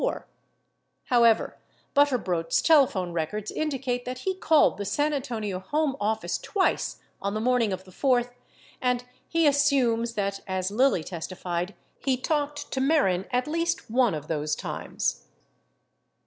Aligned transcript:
46 0.01 0.27
However, 1.09 1.59
Butter 1.93 2.17
brodt's 2.17 2.59
telephone 2.63 3.11
records 3.13 3.51
indicate 3.51 4.03
that 4.05 4.17
he 4.17 4.33
called 4.33 4.79
the 4.79 4.83
San 4.83 5.13
Antonio 5.13 5.59
home 5.59 5.95
office 6.01 6.39
twice 6.39 6.99
on 7.21 7.35
the 7.35 7.39
morning 7.39 7.71
of 7.71 7.83
the 7.83 7.91
4th 7.91 8.31
and 8.81 9.03
he 9.29 9.45
assumes 9.45 10.15
that, 10.15 10.39
as 10.47 10.71
Lilly 10.71 11.03
testified, 11.03 11.75
he 11.99 12.17
talked 12.17 12.71
to 12.71 12.81
Mehren 12.81 13.27
at 13.31 13.45
least 13.47 13.91
one 13.91 14.15
of 14.15 14.27
those 14.27 14.55
times. 14.55 15.27